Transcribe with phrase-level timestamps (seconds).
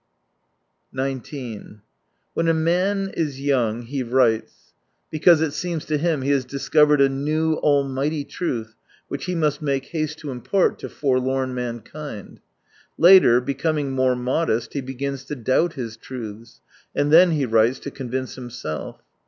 [0.93, 1.83] 19
[2.33, 4.73] When a man is young he writes
[5.11, 8.73] because it seems to him he has discovered a new almighty truth
[9.09, 12.39] which he must make haste to impart to forlorn mankind.
[12.97, 16.61] Later, be coming more modest, he begins to doubt his truths:
[16.95, 19.03] and then he writes to convince himself.